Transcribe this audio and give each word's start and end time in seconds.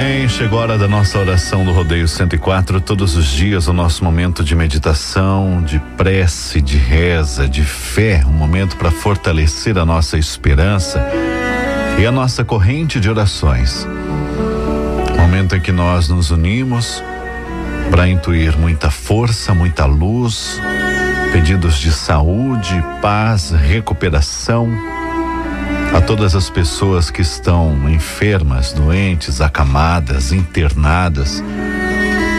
Bem, 0.00 0.28
chegou 0.28 0.60
a 0.60 0.62
hora 0.62 0.78
da 0.78 0.86
nossa 0.86 1.18
oração 1.18 1.64
do 1.64 1.72
Rodeio 1.72 2.06
104. 2.06 2.80
Todos 2.80 3.16
os 3.16 3.26
dias, 3.26 3.66
o 3.66 3.72
nosso 3.72 4.04
momento 4.04 4.44
de 4.44 4.54
meditação, 4.54 5.60
de 5.60 5.80
prece, 5.96 6.60
de 6.60 6.76
reza, 6.76 7.48
de 7.48 7.64
fé, 7.64 8.22
um 8.24 8.30
momento 8.30 8.76
para 8.76 8.92
fortalecer 8.92 9.76
a 9.76 9.84
nossa 9.84 10.16
esperança 10.16 11.04
e 11.98 12.06
a 12.06 12.12
nossa 12.12 12.44
corrente 12.44 13.00
de 13.00 13.10
orações. 13.10 13.88
Momento 15.16 15.56
em 15.56 15.60
que 15.60 15.72
nós 15.72 16.08
nos 16.08 16.30
unimos 16.30 17.02
para 17.90 18.08
intuir 18.08 18.56
muita 18.56 18.92
força, 18.92 19.52
muita 19.52 19.84
luz, 19.84 20.62
pedidos 21.32 21.76
de 21.76 21.90
saúde, 21.90 22.80
paz, 23.02 23.50
recuperação 23.50 24.70
a 25.94 26.00
todas 26.00 26.34
as 26.34 26.50
pessoas 26.50 27.10
que 27.10 27.22
estão 27.22 27.88
enfermas, 27.88 28.72
doentes, 28.72 29.40
acamadas, 29.40 30.32
internadas, 30.32 31.42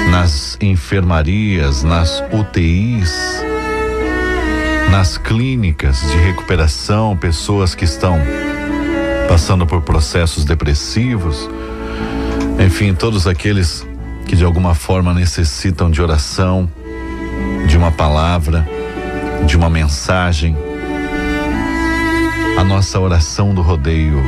nas 0.10 0.58
enfermarias, 0.62 1.84
nas 1.84 2.24
UTIs, 2.32 3.44
nas 4.90 5.18
clínicas 5.18 6.02
de 6.02 6.18
recuperação, 6.18 7.16
pessoas 7.18 7.76
que 7.76 7.86
estão 7.86 8.20
passando 9.28 9.66
por 9.66 9.82
processos 9.82 10.46
depressivos, 10.46 11.50
enfim, 12.60 12.94
todos 12.94 13.28
aqueles 13.28 13.88
que 14.26 14.36
de 14.36 14.44
alguma 14.44 14.76
forma 14.76 15.14
necessitam 15.14 15.90
de 15.90 16.02
oração, 16.02 16.70
de 17.68 17.78
uma 17.78 17.92
palavra, 17.92 18.68
de 19.46 19.56
uma 19.56 19.70
mensagem 19.70 20.56
a 22.60 22.64
nossa 22.66 23.00
oração 23.00 23.54
do 23.54 23.62
rodeio 23.62 24.22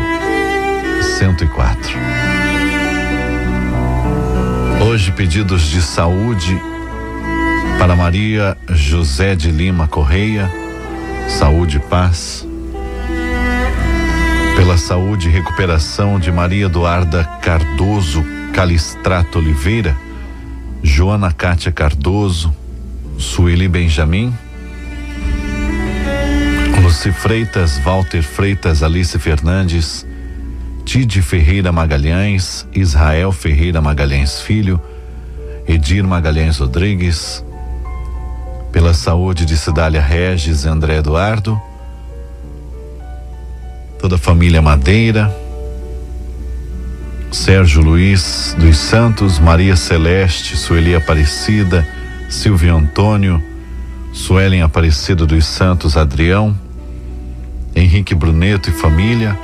104. 1.17 1.97
Hoje, 4.88 5.11
pedidos 5.11 5.63
de 5.63 5.81
saúde 5.81 6.57
para 7.77 7.93
Maria 7.93 8.57
José 8.69 9.35
de 9.35 9.51
Lima 9.51 9.85
Correia, 9.85 10.49
saúde 11.27 11.75
e 11.75 11.79
paz. 11.81 12.47
Pela 14.55 14.77
saúde 14.77 15.27
e 15.27 15.31
recuperação 15.31 16.17
de 16.17 16.31
Maria 16.31 16.67
Eduarda 16.67 17.25
Cardoso 17.41 18.23
Calistrato 18.53 19.39
Oliveira, 19.39 19.93
Joana 20.81 21.33
Cátia 21.33 21.69
Cardoso, 21.69 22.55
Sueli 23.17 23.67
Benjamin 23.67 24.33
Luci 26.92 27.09
Freitas, 27.14 27.78
Walter 27.78 28.22
Freitas, 28.22 28.84
Alice 28.84 29.17
Fernandes, 29.17 30.06
Tide 30.84 31.22
Ferreira 31.22 31.72
Magalhães, 31.72 32.67
Israel 32.75 33.31
Ferreira 33.31 33.80
Magalhães 33.80 34.42
Filho, 34.42 34.78
Edir 35.66 36.03
Magalhães 36.03 36.58
Rodrigues, 36.58 37.45
pela 38.73 38.94
saúde 38.94 39.45
de 39.45 39.58
Cidália 39.58 40.02
Regis, 40.02 40.66
André 40.66 40.97
Eduardo, 40.97 41.59
toda 43.97 44.16
a 44.16 44.19
família 44.19 44.62
Madeira, 44.62 45.34
Sérgio 47.31 47.81
Luiz 47.81 48.53
dos 48.59 48.75
Santos, 48.75 49.39
Maria 49.39 49.78
Celeste, 49.78 50.58
Sueli 50.58 50.94
Aparecida, 50.94 51.88
Silvio 52.30 52.75
Antônio, 52.75 53.41
Suelen 54.12 54.62
Aparecida 54.62 55.25
dos 55.25 55.46
Santos, 55.46 55.96
Adrião, 55.96 56.53
Henrique 57.75 58.13
Bruneto 58.13 58.69
e 58.69 58.73
família, 58.73 59.37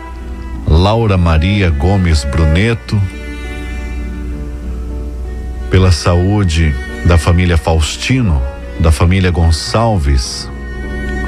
Laura 0.67 1.17
Maria 1.17 1.69
Gomes 1.69 2.23
Bruneto, 2.23 3.01
pela 5.69 5.91
saúde 5.91 6.73
da 7.05 7.17
família 7.17 7.57
Faustino, 7.57 8.41
da 8.79 8.91
família 8.91 9.31
Gonçalves, 9.31 10.49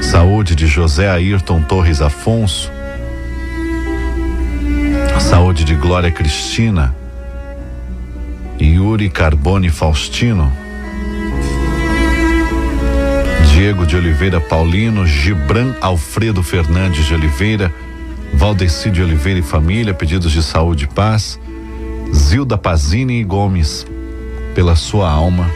saúde 0.00 0.54
de 0.54 0.66
José 0.66 1.08
Ayrton 1.08 1.62
Torres 1.62 2.00
Afonso, 2.00 2.70
saúde 5.18 5.64
de 5.64 5.74
Glória 5.74 6.10
Cristina, 6.10 6.94
Yuri 8.60 9.08
Carbone 9.08 9.70
Faustino, 9.70 10.52
Diego 13.60 13.84
de 13.84 13.94
Oliveira 13.94 14.40
Paulino, 14.40 15.06
Gibran 15.06 15.74
Alfredo 15.82 16.42
Fernandes 16.42 17.04
de 17.04 17.12
Oliveira, 17.12 17.70
Valdeci 18.32 18.90
de 18.90 19.02
Oliveira 19.02 19.40
e 19.40 19.42
família, 19.42 19.92
pedidos 19.92 20.32
de 20.32 20.42
saúde 20.42 20.84
e 20.84 20.86
paz, 20.86 21.38
Zilda 22.10 22.56
Pazini 22.56 23.22
Gomes, 23.22 23.86
pela 24.54 24.74
sua 24.74 25.10
alma, 25.10 25.50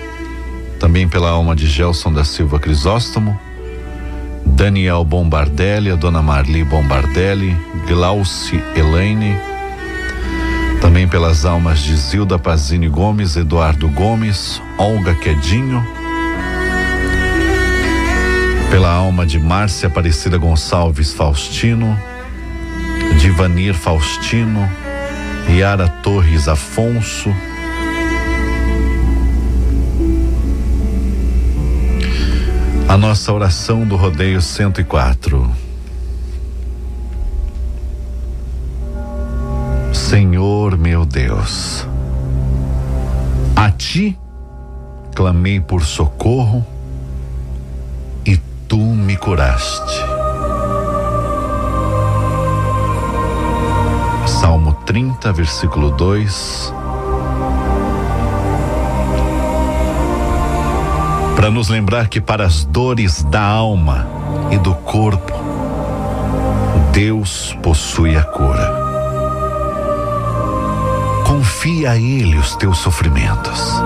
também 0.78 1.08
pela 1.08 1.30
alma 1.30 1.56
de 1.56 1.66
Gelson 1.66 2.12
da 2.12 2.24
Silva 2.24 2.58
Crisóstomo, 2.58 3.40
Daniel 4.44 5.02
Bombardelli, 5.02 5.90
a 5.90 5.94
dona 5.96 6.20
Marli 6.20 6.62
Bombardelli, 6.62 7.56
Glauci 7.88 8.62
Elaine, 8.76 9.34
também 10.82 11.08
pelas 11.08 11.46
almas 11.46 11.80
de 11.80 11.96
Zilda 11.96 12.38
Pazini 12.38 12.86
Gomes, 12.86 13.34
Eduardo 13.34 13.88
Gomes, 13.88 14.60
Olga 14.76 15.14
Quedinho, 15.14 15.82
pela 18.74 18.90
alma 18.90 19.24
de 19.24 19.38
Márcia 19.38 19.86
Aparecida 19.86 20.36
Gonçalves 20.36 21.12
Faustino, 21.12 21.96
Divanir 23.20 23.72
Faustino, 23.72 24.68
Yara 25.48 25.88
Torres 25.88 26.48
Afonso, 26.48 27.32
a 32.88 32.96
nossa 32.96 33.32
oração 33.32 33.86
do 33.86 33.94
rodeio 33.94 34.42
104. 34.42 35.48
Senhor 39.92 40.76
meu 40.76 41.04
Deus, 41.04 41.86
a 43.54 43.70
ti 43.70 44.18
clamei 45.14 45.60
por 45.60 45.84
socorro 45.84 46.73
tu 48.68 48.78
me 48.78 49.16
curaste. 49.16 49.92
Salmo 54.26 54.74
30, 54.86 55.32
versículo 55.32 55.90
2. 55.90 56.74
Para 61.36 61.50
nos 61.50 61.68
lembrar 61.68 62.08
que 62.08 62.20
para 62.20 62.44
as 62.44 62.64
dores 62.64 63.22
da 63.24 63.42
alma 63.42 64.06
e 64.50 64.58
do 64.58 64.74
corpo, 64.74 65.32
Deus 66.92 67.56
possui 67.62 68.16
a 68.16 68.22
cura. 68.22 68.82
Confia 71.26 71.90
a 71.90 71.96
Ele 71.96 72.36
os 72.38 72.56
teus 72.56 72.78
sofrimentos. 72.78 73.82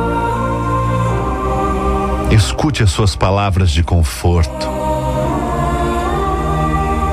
Escute 2.31 2.83
as 2.83 2.91
suas 2.91 3.17
palavras 3.17 3.71
de 3.71 3.83
conforto. 3.83 4.69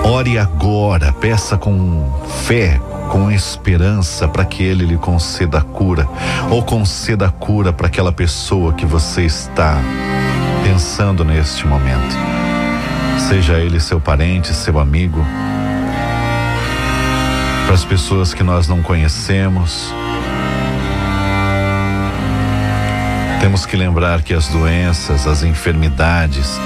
Ore 0.03 0.37
agora, 0.37 1.11
peça 1.13 1.57
com 1.57 2.07
fé, 2.45 2.79
com 3.09 3.31
esperança 3.31 4.27
para 4.27 4.45
que 4.45 4.61
Ele 4.61 4.85
lhe 4.85 4.97
conceda 4.97 5.59
a 5.59 5.61
cura, 5.61 6.07
ou 6.51 6.61
conceda 6.63 7.27
a 7.27 7.31
cura 7.31 7.73
para 7.73 7.87
aquela 7.87 8.11
pessoa 8.11 8.73
que 8.73 8.85
você 8.85 9.23
está 9.23 9.77
pensando 10.63 11.23
neste 11.23 11.65
momento. 11.65 12.15
Seja 13.27 13.53
ele 13.53 13.79
seu 13.79 13.99
parente, 13.99 14.53
seu 14.53 14.77
amigo, 14.77 15.25
para 17.65 17.73
as 17.73 17.85
pessoas 17.85 18.33
que 18.33 18.43
nós 18.43 18.67
não 18.67 18.81
conhecemos. 18.81 19.93
Temos 23.45 23.63
que 23.63 23.77
lembrar 23.77 24.23
que 24.23 24.33
as 24.33 24.47
doenças, 24.47 25.27
as 25.27 25.43
enfermidades, 25.43 26.59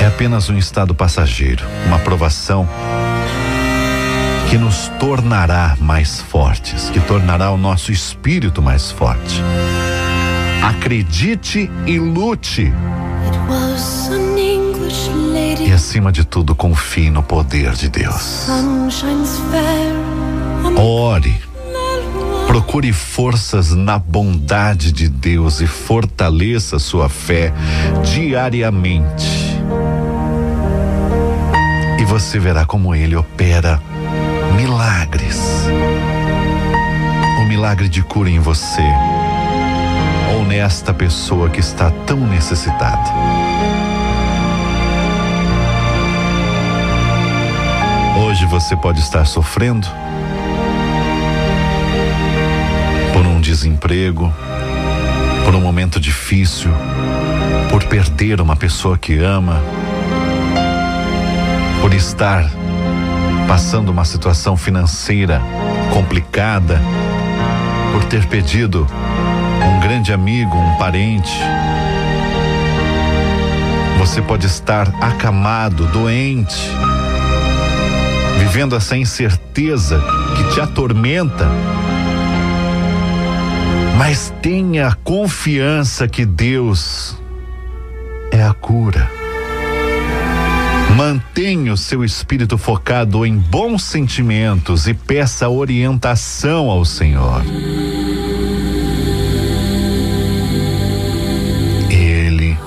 é 0.00 0.06
apenas 0.06 0.48
um 0.48 0.56
estado 0.56 0.94
passageiro, 0.94 1.66
uma 1.88 1.98
provação 1.98 2.68
que 4.48 4.56
nos 4.56 4.86
tornará 5.00 5.76
mais 5.80 6.20
fortes, 6.20 6.88
que 6.88 7.00
tornará 7.00 7.50
o 7.50 7.56
nosso 7.56 7.90
espírito 7.90 8.62
mais 8.62 8.92
forte. 8.92 9.42
Acredite 10.62 11.68
e 11.84 11.98
lute. 11.98 12.72
E 15.66 15.72
acima 15.72 16.12
de 16.12 16.24
tudo, 16.24 16.54
confie 16.54 17.10
no 17.10 17.24
poder 17.24 17.72
de 17.72 17.88
Deus. 17.88 18.46
Ore. 20.76 21.51
Procure 22.52 22.92
forças 22.92 23.72
na 23.72 23.98
bondade 23.98 24.92
de 24.92 25.08
Deus 25.08 25.62
e 25.62 25.66
fortaleça 25.66 26.78
sua 26.78 27.08
fé 27.08 27.50
diariamente 28.04 29.52
você 32.12 32.38
verá 32.38 32.66
como 32.66 32.94
ele 32.94 33.16
opera 33.16 33.80
milagres. 34.54 35.66
milagre 37.48 37.88
de 37.88 38.02
cura 38.02 38.28
em 38.28 38.38
você 38.38 38.84
ou 40.34 40.44
nesta 40.44 40.92
pessoa 40.92 41.48
que 41.48 41.60
está 41.60 41.90
tão 42.06 42.18
necessitada. 42.18 43.10
Hoje 48.18 48.44
você 48.44 48.76
pode 48.76 49.00
estar 49.00 49.24
sofrendo 49.24 49.88
desemprego, 53.52 54.32
por 55.44 55.54
um 55.54 55.60
momento 55.60 56.00
difícil, 56.00 56.70
por 57.68 57.84
perder 57.84 58.40
uma 58.40 58.56
pessoa 58.56 58.96
que 58.96 59.18
ama, 59.18 59.60
por 61.82 61.92
estar 61.92 62.50
passando 63.46 63.90
uma 63.90 64.06
situação 64.06 64.56
financeira 64.56 65.42
complicada, 65.92 66.80
por 67.92 68.02
ter 68.04 68.24
pedido 68.24 68.86
um 69.66 69.80
grande 69.80 70.14
amigo, 70.14 70.56
um 70.56 70.78
parente. 70.78 71.38
Você 73.98 74.22
pode 74.22 74.46
estar 74.46 74.88
acamado, 74.98 75.84
doente, 75.88 76.70
vivendo 78.38 78.74
essa 78.74 78.96
incerteza 78.96 80.02
que 80.36 80.54
te 80.54 80.60
atormenta. 80.62 81.46
Mas 84.04 84.34
tenha 84.42 84.92
confiança 85.04 86.08
que 86.08 86.26
Deus 86.26 87.16
é 88.32 88.42
a 88.42 88.52
cura. 88.52 89.08
Mantenha 90.96 91.72
o 91.72 91.76
seu 91.76 92.02
espírito 92.02 92.58
focado 92.58 93.24
em 93.24 93.38
bons 93.38 93.84
sentimentos 93.84 94.88
e 94.88 94.92
peça 94.92 95.48
orientação 95.48 96.68
ao 96.68 96.84
Senhor. 96.84 97.44
Ele 101.88 102.58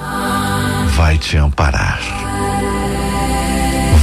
vai 0.95 1.17
te 1.17 1.35
amparar, 1.35 1.99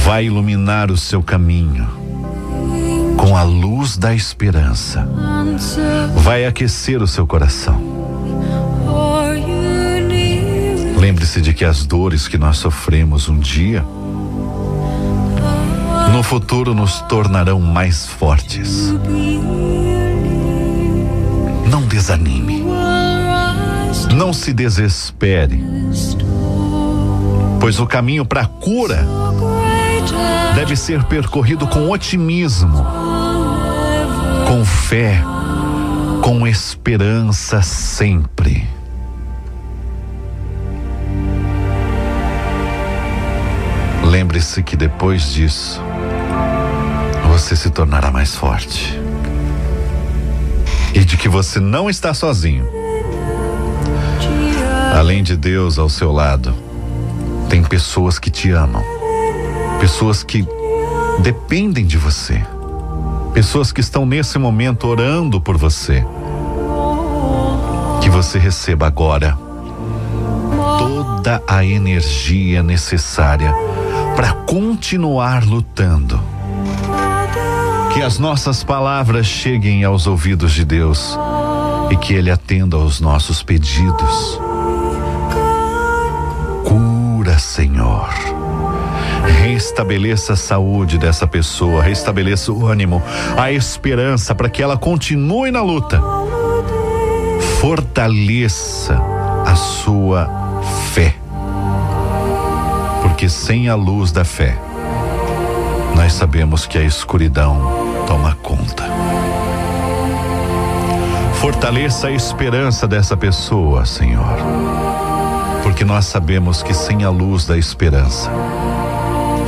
vai 0.05 0.25
iluminar 0.25 0.91
o 0.91 0.97
seu 0.97 1.23
caminho 1.23 2.02
com 3.23 3.37
a 3.37 3.43
luz 3.43 3.95
da 3.95 4.13
esperança, 4.13 5.07
vai 6.13 6.45
aquecer 6.45 7.01
o 7.01 7.07
seu 7.07 7.25
coração. 7.25 7.81
Lembre-se 10.97 11.39
de 11.39 11.53
que 11.53 11.63
as 11.63 11.85
dores 11.85 12.27
que 12.27 12.37
nós 12.37 12.57
sofremos 12.57 13.29
um 13.29 13.39
dia 13.39 13.81
no 16.11 16.21
futuro 16.21 16.73
nos 16.73 16.99
tornarão 17.03 17.61
mais 17.61 18.05
fortes. 18.05 18.93
Não 21.71 21.83
desanime. 21.83 22.61
Não 24.13 24.33
se 24.33 24.51
desespere. 24.51 25.63
Pois 27.61 27.79
o 27.79 27.87
caminho 27.87 28.25
para 28.25 28.41
a 28.41 28.47
cura 28.47 29.07
deve 30.55 30.75
ser 30.75 31.03
percorrido 31.03 31.67
com 31.67 31.89
otimismo, 31.89 32.85
com 34.47 34.63
fé, 34.63 35.21
com 36.21 36.47
esperança 36.47 37.61
sempre. 37.61 38.67
Lembre-se 44.03 44.61
que 44.61 44.75
depois 44.75 45.33
disso, 45.33 45.81
você 47.29 47.55
se 47.55 47.69
tornará 47.71 48.11
mais 48.11 48.35
forte. 48.35 48.99
E 50.93 51.03
de 51.03 51.17
que 51.17 51.27
você 51.27 51.59
não 51.59 51.89
está 51.89 52.13
sozinho. 52.13 52.67
Além 54.95 55.23
de 55.23 55.35
Deus 55.35 55.79
ao 55.79 55.89
seu 55.89 56.11
lado, 56.11 56.53
tem 57.49 57.63
pessoas 57.63 58.19
que 58.19 58.29
te 58.29 58.51
amam, 58.51 58.83
pessoas 59.83 60.23
que 60.23 60.47
dependem 61.19 61.85
de 61.85 61.97
você, 61.97 62.41
pessoas 63.33 63.69
que 63.69 63.81
estão 63.81 64.05
nesse 64.05 64.39
momento 64.39 64.87
orando 64.87 65.41
por 65.41 65.57
você. 65.57 66.05
Que 68.01 68.09
você 68.09 68.39
receba 68.39 68.87
agora 68.87 69.37
toda 70.79 71.43
a 71.45 71.65
energia 71.65 72.63
necessária 72.63 73.53
para 74.15 74.31
continuar 74.31 75.43
lutando 75.43 76.17
que 77.93 78.01
as 78.01 78.17
nossas 78.17 78.63
palavras 78.63 79.25
cheguem 79.25 79.83
aos 79.83 80.07
ouvidos 80.07 80.53
de 80.53 80.63
Deus 80.63 81.19
e 81.91 81.97
que 81.97 82.13
Ele 82.13 82.31
atenda 82.31 82.77
aos 82.77 83.01
nossos 83.01 83.43
pedidos. 83.43 84.39
Cura, 86.63 87.37
Senhor. 87.37 88.32
Restabeleça 89.41 90.33
a 90.33 90.35
saúde 90.35 90.97
dessa 90.97 91.27
pessoa, 91.27 91.81
restabeleça 91.81 92.51
o 92.51 92.65
ânimo, 92.65 93.01
a 93.37 93.51
esperança 93.51 94.33
para 94.33 94.49
que 94.49 94.61
ela 94.61 94.77
continue 94.77 95.51
na 95.51 95.61
luta. 95.61 96.01
Fortaleça 97.59 99.01
a 99.45 99.55
sua 99.55 100.29
fé. 100.93 101.15
Porque 103.01 103.29
sem 103.29 103.69
a 103.69 103.75
luz 103.75 104.11
da 104.11 104.25
fé, 104.25 104.57
nós 105.95 106.13
sabemos 106.13 106.65
que 106.65 106.77
a 106.77 106.83
escuridão 106.83 108.05
toma 108.07 108.35
conta. 108.41 108.83
Fortaleça 111.43 112.07
a 112.07 112.11
esperança 112.11 112.87
dessa 112.87 113.17
pessoa, 113.17 113.85
Senhor, 113.85 114.37
porque 115.61 115.83
nós 115.83 116.05
sabemos 116.05 116.63
que 116.63 116.73
sem 116.73 117.03
a 117.03 117.09
luz 117.09 117.45
da 117.45 117.57
esperança, 117.57 118.31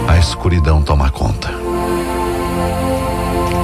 a 0.08 0.18
escuridão 0.18 0.82
toma 0.82 1.10
conta. 1.10 1.50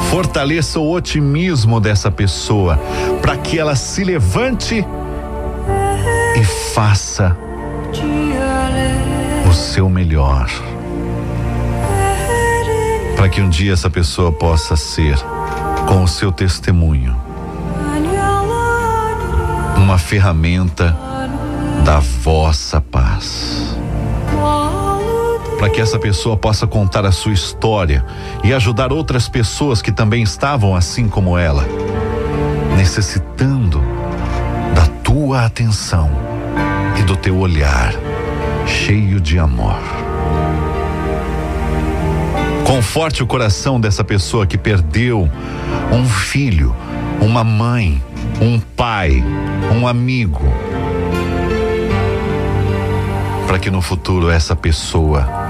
Fortaleça 0.10 0.80
o 0.80 0.92
otimismo 0.92 1.80
dessa 1.80 2.12
pessoa 2.12 2.78
para 3.22 3.38
que 3.38 3.58
ela 3.58 3.76
se 3.76 4.04
levante 4.04 4.86
e 6.36 6.44
faça 6.74 7.38
o 9.50 9.54
seu 9.54 9.90
melhor 9.90 10.50
para 13.22 13.30
que 13.30 13.40
um 13.40 13.50
dia 13.50 13.74
essa 13.74 13.88
pessoa 13.88 14.32
possa 14.32 14.76
ser, 14.76 15.16
com 15.88 16.04
o 16.04 16.08
seu 16.08 16.32
testemunho, 16.32 17.16
uma 19.78 20.00
ferramenta 20.00 20.98
da 21.86 22.00
vossa 22.00 22.82
paz. 22.82 23.61
Para 25.62 25.70
que 25.70 25.80
essa 25.80 26.00
pessoa 26.00 26.36
possa 26.36 26.66
contar 26.66 27.06
a 27.06 27.12
sua 27.12 27.34
história 27.34 28.04
e 28.44 28.52
ajudar 28.52 28.92
outras 28.92 29.30
pessoas 29.30 29.80
que 29.80 29.92
também 29.92 30.24
estavam 30.24 30.76
assim 30.76 31.08
como 31.08 31.38
ela, 31.38 31.64
necessitando 32.76 33.80
da 34.74 34.88
tua 35.04 35.46
atenção 35.46 36.10
e 37.00 37.04
do 37.04 37.16
teu 37.16 37.38
olhar 37.38 37.94
cheio 38.66 39.22
de 39.22 39.38
amor. 39.38 39.78
Conforte 42.66 43.22
o 43.22 43.28
coração 43.28 43.80
dessa 43.80 44.04
pessoa 44.04 44.48
que 44.48 44.58
perdeu 44.58 45.30
um 45.92 46.06
filho, 46.08 46.76
uma 47.22 47.44
mãe, 47.44 48.02
um 48.42 48.60
pai, 48.60 49.24
um 49.72 49.88
amigo. 49.88 50.42
Para 53.46 53.60
que 53.60 53.70
no 53.70 53.80
futuro 53.80 54.28
essa 54.28 54.56
pessoa 54.56 55.41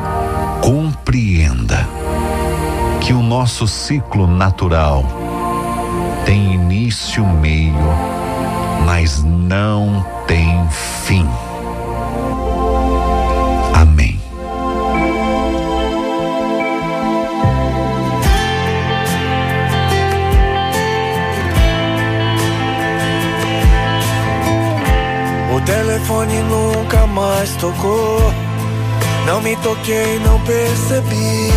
compreenda 0.62 1.88
que 3.02 3.12
o 3.12 3.22
nosso 3.22 3.68
ciclo 3.68 4.28
natural 4.28 5.04
tem 6.26 6.54
início, 6.54 7.26
meio, 7.26 7.74
mas 8.86 9.24
não 9.24 10.06
tem 10.28 10.68
fim. 10.70 11.28
telefone 25.66 26.42
nunca 26.44 27.06
mais 27.08 27.56
tocou. 27.58 28.51
Não 29.26 29.42
me 29.42 29.56
toquei, 29.58 30.20
não 30.20 30.40
percebi. 30.42 31.52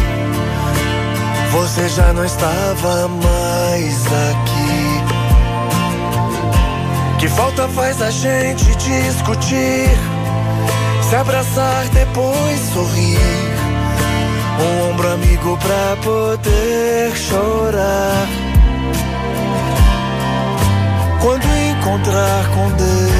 Você 1.52 1.88
já 1.88 2.12
não 2.12 2.24
estava 2.24 3.08
mais 3.08 4.06
aqui. 4.06 5.04
Que 7.18 7.28
falta 7.28 7.68
faz 7.68 8.02
a 8.02 8.10
gente 8.10 8.64
discutir? 8.76 9.90
Se 11.08 11.16
abraçar, 11.16 11.88
depois 11.88 12.60
sorrir. 12.72 13.18
Um 14.60 14.90
ombro 14.90 15.12
amigo 15.12 15.58
pra 15.58 15.96
poder 16.02 17.16
chorar. 17.16 18.28
encontrar 21.84 22.48
com 22.54 22.70
Deus, 22.70 23.13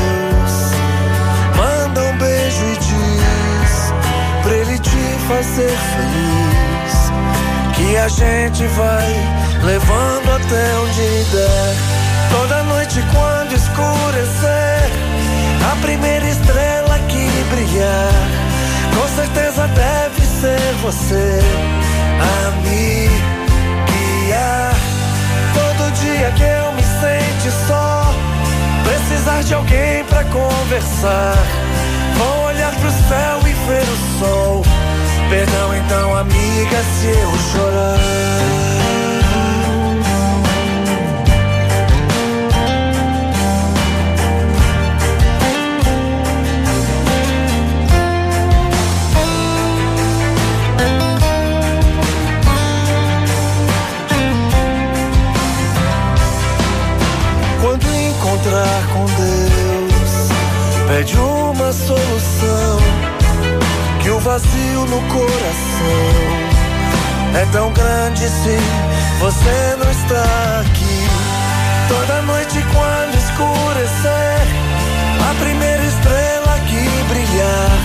te 5.34 5.42
fazer 5.42 5.76
feliz. 5.94 7.12
Que 7.74 7.96
a 7.96 8.08
gente 8.08 8.66
vai 8.68 9.14
levando 9.62 10.30
até 10.30 10.78
onde 10.78 11.24
der. 11.32 11.74
Toda 12.30 12.62
noite 12.64 13.02
quando 13.12 13.52
escurecer, 13.52 14.90
a 15.72 15.76
primeira 15.82 16.26
estrela 16.26 16.98
que 17.08 17.28
brilhar, 17.50 18.12
com 18.94 19.08
certeza 19.16 19.66
deve 19.68 20.20
ser 20.40 20.74
você 20.82 21.40
a 22.20 22.50
me 22.62 23.08
guiar. 23.86 24.74
Todo 25.54 25.92
dia 26.00 26.30
que 26.32 26.42
eu 26.42 26.72
me 26.72 26.82
sente 26.82 27.50
só, 27.66 28.14
precisar 28.84 29.42
de 29.42 29.54
alguém 29.54 30.04
pra 30.04 30.24
conversar. 30.24 31.36
Vou 32.16 32.46
olhar 32.46 32.72
pro 32.72 32.90
céu 32.90 33.40
e 33.46 33.52
ver 33.52 33.82
o 33.82 34.18
sol. 34.18 34.73
Perdão 35.30 35.74
então, 35.74 36.16
amiga, 36.16 36.82
se 36.82 37.06
eu 37.06 37.38
chorar. 37.52 38.04
encontrar 58.34 58.86
com 58.92 59.04
Deus, 59.04 60.88
pede 60.88 61.16
uma 61.18 61.72
solução. 61.72 63.03
Que 64.04 64.10
o 64.10 64.20
vazio 64.20 64.84
no 64.84 65.00
coração 65.08 66.12
é 67.40 67.46
tão 67.52 67.72
grande 67.72 68.20
se 68.20 68.58
você 69.18 69.76
não 69.78 69.90
está 69.90 70.60
aqui. 70.60 71.08
Toda 71.88 72.20
noite 72.20 72.62
quando 72.74 73.14
escurecer, 73.14 74.46
a 75.30 75.34
primeira 75.42 75.82
estrela 75.82 76.60
que 76.68 76.84
brilhar, 77.08 77.78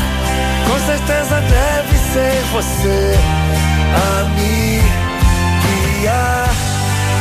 com 0.68 0.86
certeza 0.86 1.40
deve 1.40 1.98
ser 2.12 2.44
você 2.52 3.18
a 3.96 4.24
me 4.36 4.82
guiar. 6.02 6.50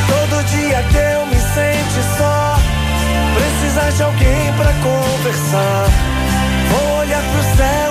Todo 0.07 0.43
dia 0.43 0.83
que 0.83 0.97
eu 0.97 1.25
me 1.25 1.39
sente 1.39 2.17
só 2.17 2.59
Precisar 3.33 3.91
de 3.91 4.03
alguém 4.03 4.53
pra 4.57 4.73
conversar. 4.83 5.85
Vou 6.69 6.99
olhar 6.99 7.21
pro 7.21 7.57
céu 7.57 7.88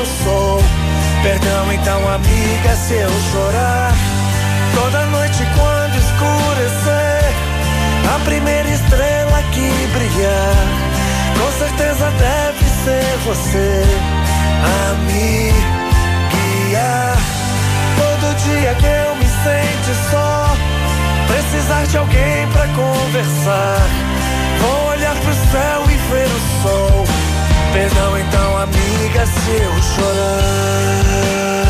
e 0.00 0.04
ver 0.04 0.06
o 0.06 0.06
sol. 0.24 0.62
Perdão 1.22 1.72
então, 1.72 2.08
amiga, 2.08 2.76
se 2.76 2.94
eu 2.94 3.10
chorar. 3.32 3.92
Toda 4.74 5.06
noite 5.06 5.44
quando 5.54 5.96
escurecer, 5.96 7.34
a 8.14 8.18
primeira 8.24 8.68
estrela 8.68 9.42
que 9.52 9.70
brilhar, 9.92 10.56
com 11.38 11.52
certeza 11.58 12.10
deve 12.18 12.64
ser 12.84 13.18
você 13.26 13.82
a 14.64 14.94
me 15.04 15.52
guiar. 16.30 17.16
Todo 17.96 18.36
dia 18.36 18.74
que 18.74 18.86
eu 18.86 19.14
me 19.16 19.26
sente 19.26 19.92
só, 20.10 20.56
precisar 21.26 21.84
de 21.86 21.98
alguém 21.98 22.46
pra 22.52 22.66
conversar. 22.68 23.88
Vou 24.60 24.90
olhar 24.90 25.14
pro 25.16 25.34
céu 25.34 25.84
e 25.90 25.96
ver 26.12 26.26
o 26.26 26.62
sol. 26.62 26.99
Perdão 27.72 28.18
então, 28.18 28.56
amiga, 28.58 29.26
se 29.26 29.50
eu 29.50 29.82
chorar. 29.82 31.69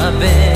sabem. 0.00 0.55